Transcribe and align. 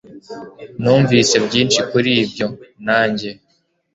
Numvise 0.81 1.35
byinshi 1.45 1.79
kuri 1.89 2.11
ibyo, 2.23 2.47
nanjye 2.85 3.29